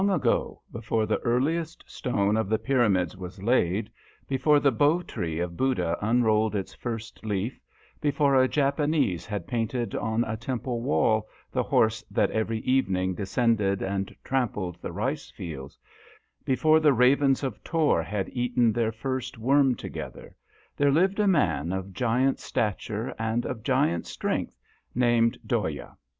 I. 0.09 0.15
ago, 0.15 0.63
before 0.71 1.05
the 1.05 1.19
earliest 1.19 1.83
stone 1.85 2.35
of 2.35 2.49
the 2.49 2.57
pyramids 2.57 3.15
was 3.15 3.43
laid, 3.43 3.91
be 4.27 4.35
fore 4.37 4.59
the 4.59 4.71
Bo 4.71 5.03
tree 5.03 5.37
of 5.39 5.55
Buddha 5.55 5.95
unrolled 6.01 6.55
its 6.55 6.73
first 6.73 7.23
leaf, 7.23 7.59
before 8.01 8.33
a 8.33 8.47
Japanese 8.47 9.27
had 9.27 9.45
painted 9.45 9.93
on 9.93 10.23
a 10.23 10.37
temple 10.37 10.81
wall 10.81 11.29
the 11.51 11.61
horse 11.61 12.01
that 12.09 12.31
every 12.31 12.61
evening 12.61 13.13
descended 13.13 13.83
and 13.83 14.15
trampled 14.23 14.79
the 14.81 14.91
rice 14.91 15.29
fields, 15.29 15.77
before 16.45 16.79
the 16.79 16.93
ravens 16.93 17.43
of 17.43 17.57
Thor 17.57 18.01
had 18.01 18.27
eaten 18.33 18.73
their 18.73 18.91
first 18.91 19.37
worm 19.37 19.75
to 19.75 19.87
gether, 19.87 20.35
there 20.75 20.91
lived 20.91 21.19
a 21.19 21.27
man 21.27 21.71
of 21.71 21.93
giant 21.93 22.39
stature 22.39 23.13
and 23.19 23.45
of 23.45 23.61
giant 23.61 24.07
strength 24.07 24.57
named 24.95 25.37
Dhoya. 25.45 25.95